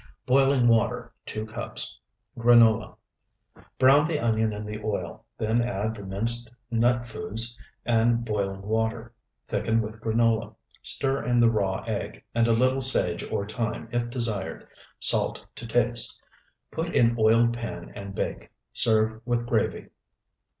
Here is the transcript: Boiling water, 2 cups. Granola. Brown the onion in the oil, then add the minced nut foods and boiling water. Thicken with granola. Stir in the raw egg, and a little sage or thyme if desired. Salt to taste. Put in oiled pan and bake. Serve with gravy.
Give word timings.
Boiling 0.25 0.67
water, 0.67 1.13
2 1.27 1.45
cups. 1.45 1.99
Granola. 2.35 2.95
Brown 3.77 4.07
the 4.07 4.17
onion 4.17 4.51
in 4.51 4.65
the 4.65 4.81
oil, 4.83 5.27
then 5.37 5.61
add 5.61 5.93
the 5.93 6.03
minced 6.03 6.49
nut 6.71 7.07
foods 7.07 7.55
and 7.85 8.25
boiling 8.25 8.63
water. 8.63 9.13
Thicken 9.47 9.79
with 9.79 10.01
granola. 10.01 10.55
Stir 10.81 11.23
in 11.23 11.39
the 11.39 11.51
raw 11.51 11.83
egg, 11.87 12.23
and 12.33 12.47
a 12.47 12.51
little 12.51 12.81
sage 12.81 13.23
or 13.29 13.45
thyme 13.47 13.89
if 13.91 14.09
desired. 14.09 14.67
Salt 14.99 15.45
to 15.53 15.67
taste. 15.67 16.19
Put 16.71 16.95
in 16.95 17.15
oiled 17.19 17.53
pan 17.53 17.91
and 17.93 18.15
bake. 18.15 18.49
Serve 18.73 19.21
with 19.23 19.45
gravy. 19.45 19.89